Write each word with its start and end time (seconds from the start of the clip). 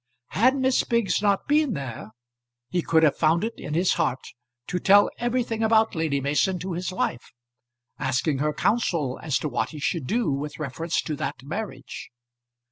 Had 0.29 0.55
Miss 0.55 0.83
Biggs 0.83 1.21
not 1.21 1.47
been 1.47 1.73
there 1.73 2.09
he 2.69 2.81
could 2.81 3.03
have 3.03 3.15
found 3.15 3.43
it 3.43 3.53
in 3.57 3.75
his 3.75 3.93
heart 3.93 4.29
to 4.65 4.79
tell 4.79 5.11
everything 5.19 5.61
about 5.61 5.93
Lady 5.93 6.19
Mason 6.19 6.57
to 6.57 6.73
his 6.73 6.91
wife, 6.91 7.31
asking 7.99 8.39
her 8.39 8.51
counsel 8.51 9.19
as 9.21 9.37
to 9.37 9.47
what 9.47 9.69
he 9.69 9.79
should 9.79 10.07
do 10.07 10.31
with 10.31 10.57
reference 10.57 11.03
to 11.03 11.15
that 11.17 11.43
marriage. 11.43 12.09